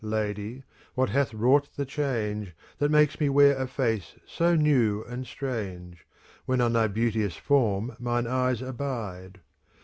Lady, 0.03 0.63
what 0.95 1.09
hath 1.09 1.31
wrought 1.31 1.69
the 1.75 1.85
change. 1.85 2.55
That 2.79 2.89
makes 2.89 3.19
me 3.19 3.29
wear 3.29 3.55
a 3.55 3.67
face 3.67 4.15
so 4.25 4.55
new 4.55 5.03
and 5.03 5.27
strange, 5.27 6.07
When 6.47 6.59
on 6.59 6.73
thy 6.73 6.87
beauteous 6.87 7.35
form 7.37 7.95
mine 7.99 8.25
eyes 8.25 8.63
abide. 8.63 9.41